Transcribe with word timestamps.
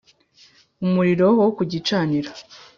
Umurimo 0.85 1.27
wo 1.39 1.47
ku 1.57 1.63
gicaniro 1.71 2.31